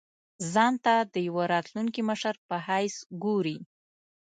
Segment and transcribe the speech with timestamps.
[0.53, 3.57] ځان ته د یوه راتلونکي مشر په حیث ګوري.